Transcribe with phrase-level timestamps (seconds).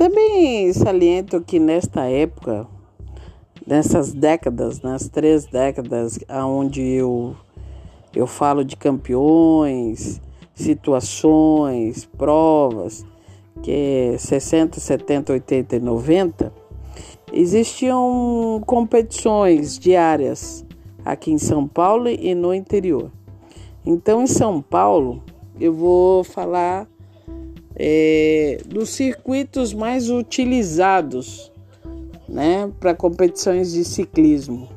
[0.00, 2.66] também saliento que nesta época,
[3.66, 7.36] nessas décadas, nas três décadas onde eu,
[8.16, 10.18] eu falo de campeões,
[10.54, 13.04] situações, provas,
[13.62, 16.52] que é 60, 70, 80 e 90,
[17.30, 20.64] existiam competições diárias
[21.04, 23.12] aqui em São Paulo e no interior.
[23.84, 25.22] Então, em São Paulo,
[25.60, 26.88] eu vou falar
[27.82, 31.50] é, dos circuitos mais utilizados
[32.28, 34.68] né, para competições de ciclismo.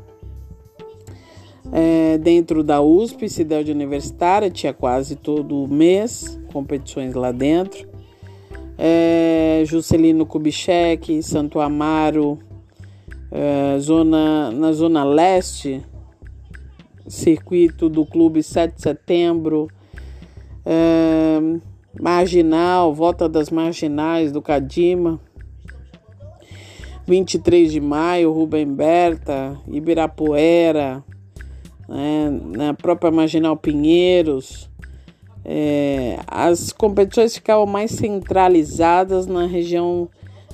[1.70, 7.89] É, dentro da USP, cidade universitária, tinha quase todo mês competições lá dentro.
[8.77, 12.40] É, Juscelino Kubitschek, Santo Amaro,
[13.29, 15.81] é, zona, na zona leste,
[17.05, 19.67] circuito do Clube 7 de Setembro,
[20.65, 21.23] é,
[22.00, 25.20] Marginal, Volta das Marginais do Cadima,
[27.05, 31.04] 23 de maio, Rubem Berta, Ibirapuera,
[31.88, 34.70] né, na própria Marginal Pinheiros.
[35.46, 40.10] É, as competições ficavam mais centralizadas na região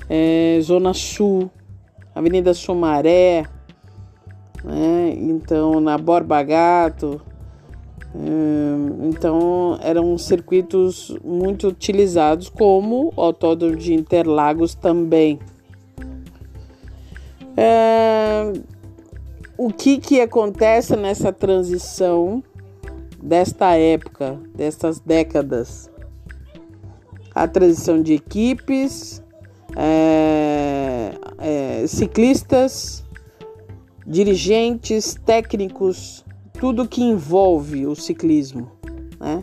[0.08, 1.48] é, Zona Sul,
[2.12, 3.44] Avenida Sumaré,
[4.64, 5.14] né?
[5.16, 7.20] então na Borba Gato.
[9.02, 15.38] Então eram circuitos muito utilizados, como o Autódromo de Interlagos também.
[17.56, 18.52] É,
[19.56, 22.42] o que, que acontece nessa transição
[23.22, 25.90] desta época, destas décadas?
[27.34, 29.22] A transição de equipes,
[29.76, 33.04] é, é, ciclistas,
[34.06, 36.24] dirigentes, técnicos,
[36.60, 38.70] tudo que envolve o ciclismo,
[39.18, 39.42] né?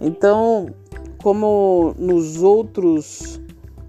[0.00, 0.74] Então,
[1.22, 3.38] como nos outros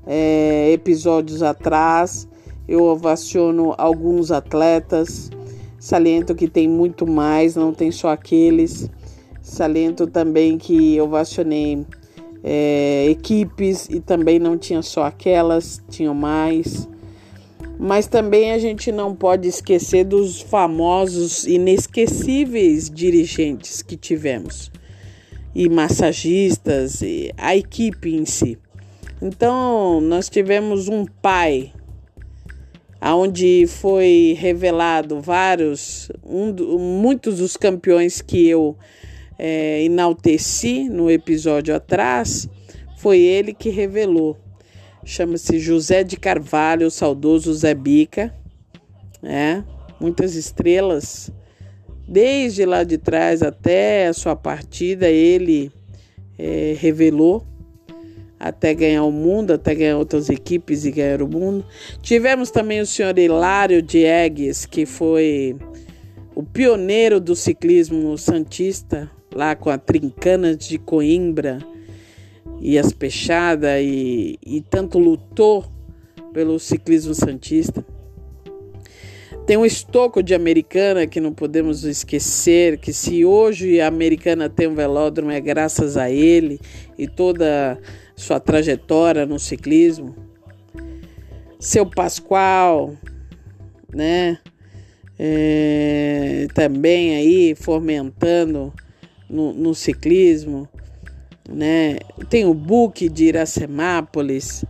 [0.06, 2.28] é, episódios atrás,
[2.68, 5.32] eu ovaciono alguns atletas,
[5.80, 8.90] saliento que tem muito mais, não tem só aqueles.
[9.42, 11.86] Saliento também que ovacionei
[12.44, 16.88] é, equipes e também não tinha só aquelas, tinham mais.
[17.84, 24.72] Mas também a gente não pode esquecer dos famosos, inesquecíveis dirigentes que tivemos
[25.56, 28.56] e massagistas, e a equipe em si.
[29.20, 31.74] Então, nós tivemos um pai
[33.02, 38.78] onde foi revelado vários, um, muitos dos campeões que eu
[39.40, 42.48] é, enalteci no episódio atrás,
[42.98, 44.38] foi ele que revelou.
[45.04, 48.34] Chama-se José de Carvalho, o saudoso Zé Bica,
[49.22, 49.66] né?
[50.00, 51.32] Muitas estrelas.
[52.08, 55.72] Desde lá de trás até a sua partida, ele
[56.38, 57.46] é, revelou
[58.40, 61.66] até ganhar o mundo, até ganhar outras equipes e ganhar o mundo.
[62.02, 65.56] Tivemos também o senhor Hilário Diegues, que foi
[66.36, 71.60] o pioneiro do ciclismo santista, lá com a Trincana de Coimbra
[72.62, 75.66] e as Peixadas, e, e tanto lutou
[76.32, 77.84] pelo ciclismo santista.
[79.46, 84.68] Tem um estoco de Americana que não podemos esquecer, que se hoje a Americana tem
[84.68, 86.60] um velódromo é graças a ele
[86.98, 87.78] e toda
[88.16, 90.16] sua trajetória no ciclismo.
[91.60, 92.96] Seu Pascoal,
[93.94, 94.38] né?
[95.18, 98.74] É, também aí fomentando
[99.30, 100.68] no, no ciclismo,
[101.48, 101.98] né?
[102.30, 104.64] Tem o Book de Iracemápolis,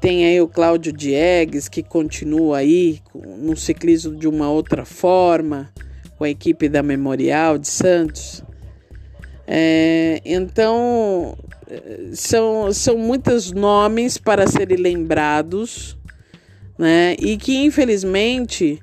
[0.00, 5.72] tem aí o Cláudio Diegues, que continua aí no ciclismo de uma outra forma,
[6.16, 8.42] com a equipe da Memorial de Santos.
[9.46, 11.36] É, então,
[12.12, 15.96] são, são muitos nomes para serem lembrados,
[16.78, 17.14] né?
[17.18, 18.82] E que infelizmente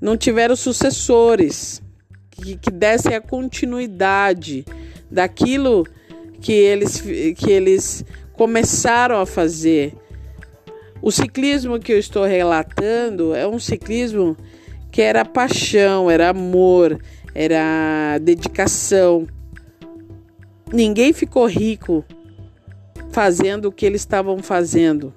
[0.00, 1.82] não tiveram sucessores
[2.30, 4.64] que, que dessem a continuidade
[5.10, 5.84] daquilo
[6.40, 7.00] que eles,
[7.36, 9.94] que eles começaram a fazer.
[11.00, 14.36] O ciclismo que eu estou relatando é um ciclismo
[14.90, 16.98] que era paixão, era amor,
[17.34, 19.26] era dedicação.
[20.72, 22.04] Ninguém ficou rico
[23.10, 25.14] fazendo o que eles estavam fazendo.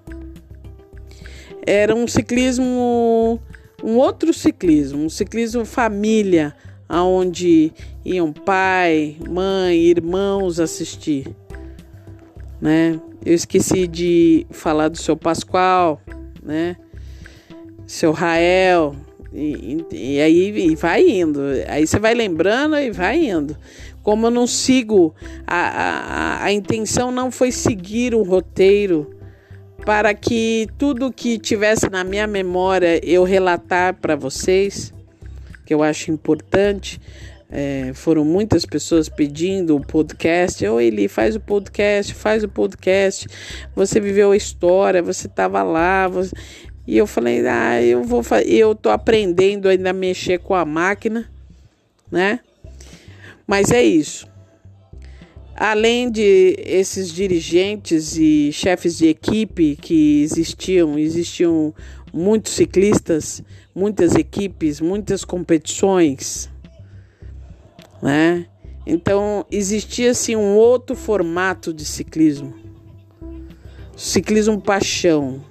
[1.66, 3.40] Era um ciclismo,
[3.84, 6.56] um outro ciclismo, um ciclismo família,
[6.92, 7.72] aonde
[8.04, 11.26] iam pai, mãe, irmãos assistir,
[12.60, 13.00] né?
[13.26, 16.02] Eu esqueci de falar do seu Pascoal,
[16.44, 16.76] né?
[17.88, 18.94] Seu Rael,
[19.34, 21.40] e, e, aí e vai indo.
[21.70, 23.56] Aí você vai lembrando e vai indo.
[24.04, 25.16] Como eu não sigo,
[25.48, 29.16] a, a, a intenção não foi seguir um roteiro
[29.86, 34.94] para que tudo que tivesse na minha memória eu relatar para vocês,
[35.72, 37.00] que eu acho importante.
[37.50, 40.68] É, foram muitas pessoas pedindo o podcast.
[40.68, 43.26] Oi, Eli, faz o podcast, faz o podcast.
[43.74, 46.10] Você viveu a história, você estava lá.
[46.10, 46.36] Você...
[46.86, 51.32] E eu falei, ah, eu vou Eu tô aprendendo ainda a mexer com a máquina,
[52.12, 52.42] né?
[53.48, 54.28] Mas é isso.
[55.56, 61.74] Além de esses dirigentes e chefes de equipe que existiam, existiam
[62.14, 63.42] muitos ciclistas,
[63.74, 66.50] muitas equipes, muitas competições,
[68.02, 68.48] né?
[68.86, 72.54] Então existia assim um outro formato de ciclismo,
[73.96, 75.44] o ciclismo paixão,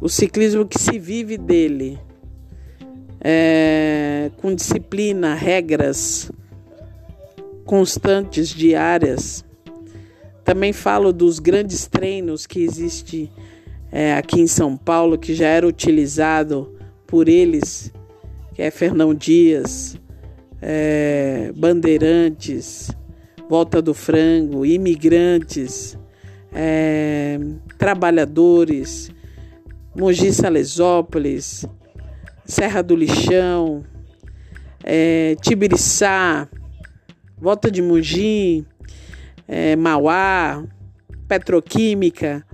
[0.00, 1.98] o ciclismo que se vive dele,
[3.20, 6.30] é, com disciplina, regras
[7.64, 9.44] constantes, diárias.
[10.42, 13.30] Também falo dos grandes treinos que existe
[13.92, 16.74] é, aqui em São Paulo, que já era utilizado
[17.06, 17.92] por eles,
[18.54, 19.98] que é Fernão Dias,
[20.60, 22.90] é, bandeirantes,
[23.48, 25.98] Volta do Frango, imigrantes,
[26.52, 27.36] é,
[27.76, 29.10] trabalhadores,
[29.92, 31.66] Mogi Salesópolis,
[32.44, 33.84] Serra do Lixão,
[34.84, 36.48] é, Tibiriçá,
[37.36, 38.64] Volta de Mogi,
[39.48, 40.62] é, Mauá,
[41.26, 42.46] Petroquímica,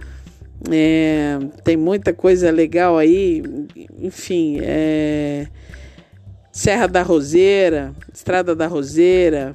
[0.70, 3.42] é, tem muita coisa legal aí,
[4.00, 5.46] enfim, é,
[6.50, 9.54] Serra da Roseira, Estrada da Roseira,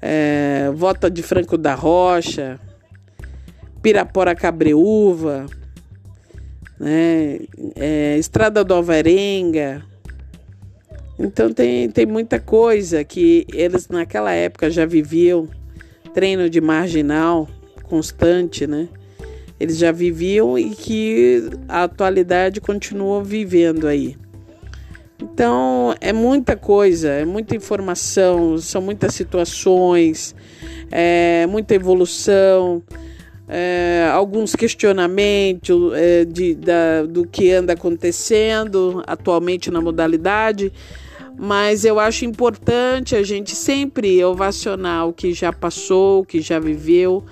[0.00, 2.60] é, Volta de Franco da Rocha,
[3.82, 5.46] Pirapora Cabreúva,
[6.78, 7.40] né,
[7.74, 9.84] é, Estrada do Alvarenga.
[11.18, 15.48] Então tem, tem muita coisa que eles naquela época já viviam,
[16.14, 17.48] treino de marginal
[17.82, 18.88] constante, né?
[19.58, 24.16] Eles já viviam e que a atualidade continua vivendo aí.
[25.22, 30.34] Então é muita coisa, é muita informação, são muitas situações,
[30.90, 32.82] é muita evolução,
[33.48, 40.72] é, alguns questionamentos é, de, da, do que anda acontecendo atualmente na modalidade,
[41.38, 46.58] mas eu acho importante a gente sempre ovacionar o que já passou, o que já
[46.58, 47.24] viveu.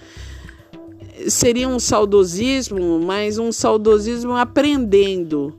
[1.29, 5.55] Seria um saudosismo, mas um saudosismo aprendendo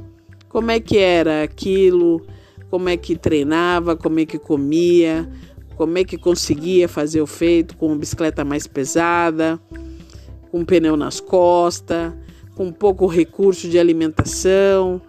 [0.47, 2.25] como é que era aquilo,
[2.69, 5.29] como é que treinava, como é que comia,
[5.75, 9.59] como é que conseguia fazer o feito com bicicleta mais pesada,
[10.51, 12.13] com pneu nas costas,
[12.55, 15.01] com pouco recurso de alimentação.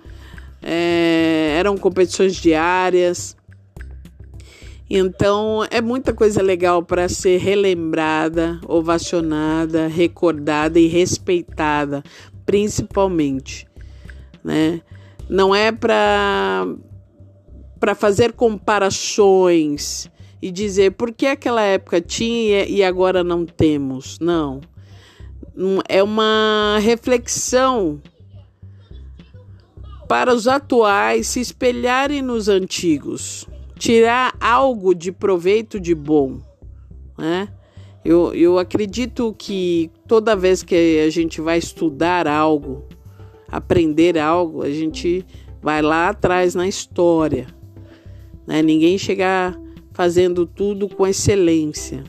[0.62, 3.35] É, eram competições diárias.
[4.88, 12.04] Então é muita coisa legal para ser relembrada, ovacionada, recordada e respeitada,
[12.44, 13.66] principalmente,
[14.44, 14.80] né?
[15.28, 16.66] Não é para
[17.80, 20.10] para fazer comparações
[20.40, 24.18] e dizer por que aquela época tinha e agora não temos.
[24.20, 24.60] Não.
[25.88, 28.00] É uma reflexão
[30.08, 33.46] para os atuais se espelharem nos antigos,
[33.78, 36.40] tirar algo de proveito de bom,
[37.16, 37.48] né?
[38.04, 42.84] Eu, eu acredito que toda vez que a gente vai estudar algo,
[43.48, 45.26] aprender algo, a gente
[45.60, 47.48] vai lá atrás na história.
[48.46, 48.62] Né?
[48.62, 49.58] Ninguém chega
[49.92, 52.04] fazendo tudo com excelência.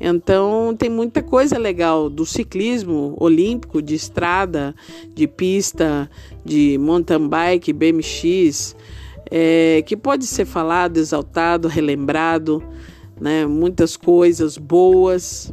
[0.00, 4.72] Então tem muita coisa legal do ciclismo olímpico, de estrada,
[5.12, 6.08] de pista,
[6.44, 8.76] de mountain bike, BMX,
[9.30, 12.62] é, que pode ser falado, exaltado, relembrado,
[13.20, 13.46] né?
[13.46, 15.52] muitas coisas boas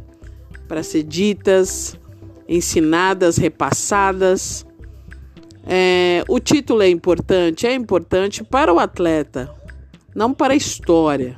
[0.66, 1.98] para ser ditas,
[2.48, 4.66] ensinadas, repassadas.
[5.66, 9.52] É, o título é importante, é importante para o atleta,
[10.14, 11.36] não para a história,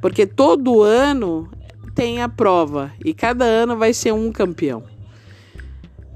[0.00, 1.50] porque todo ano
[1.94, 4.84] tem a prova e cada ano vai ser um campeão.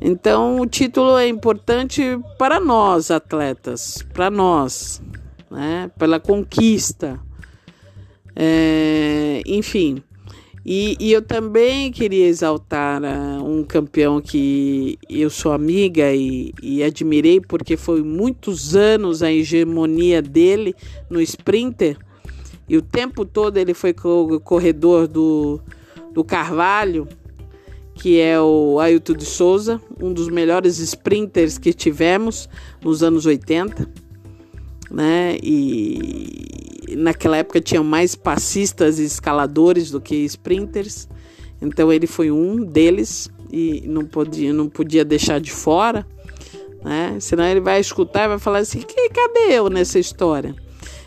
[0.01, 2.03] Então o título é importante
[2.39, 5.03] para nós atletas, para nós,
[5.51, 5.91] né?
[5.99, 7.21] Pela conquista,
[8.37, 10.03] é, enfim.
[10.65, 16.83] E, e, eu também queria exaltar uh, um campeão que eu sou amiga e, e,
[16.83, 20.77] admirei porque foi muitos anos a hegemonia dele
[21.09, 21.97] no sprinter
[22.71, 25.61] e o tempo todo ele foi corredor do,
[26.13, 27.09] do Carvalho,
[27.95, 32.49] que é o Ailton de Souza, um dos melhores sprinters que tivemos
[32.81, 33.91] nos anos 80,
[34.91, 35.39] né?
[35.43, 41.09] E naquela época tinham mais passistas e escaladores do que sprinters.
[41.63, 46.07] Então ele foi um deles, e não podia, não podia deixar de fora,
[46.83, 47.17] né?
[47.21, 50.55] Senão ele vai escutar e vai falar assim: que, cadê eu nessa história?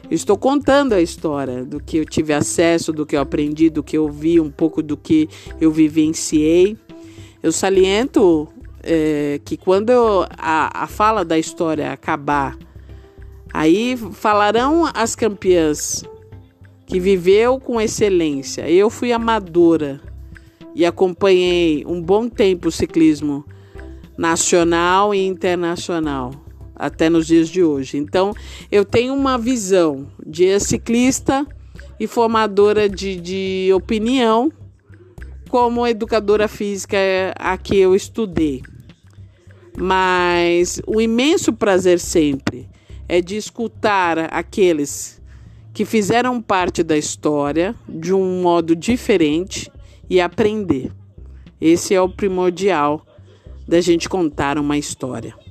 [0.10, 3.82] Eu estou contando a história do que eu tive acesso, do que eu aprendi, do
[3.82, 6.78] que eu vi, um pouco do que eu vivenciei.
[7.42, 8.48] Eu saliento
[8.84, 12.58] é, que quando eu, a, a fala da história acabar,
[13.54, 16.04] aí falarão as campeãs
[16.86, 18.70] que viveu com excelência.
[18.70, 20.02] Eu fui amadora
[20.76, 23.46] e acompanhei um bom tempo o ciclismo
[24.18, 26.32] nacional e internacional
[26.76, 27.98] até nos dias de hoje.
[27.98, 28.34] Então,
[28.72, 31.46] eu tenho uma visão de ciclista
[32.00, 34.52] e formadora de, de opinião
[35.50, 36.98] como educadora física
[37.38, 38.62] a que eu estudei.
[39.78, 42.68] Mas o imenso prazer sempre
[43.14, 45.22] é de escutar aqueles
[45.72, 49.72] que fizeram parte da história de um modo diferente
[50.10, 50.92] e aprender.
[51.62, 53.06] Esse é o primordial
[53.68, 55.43] da gente contar uma história.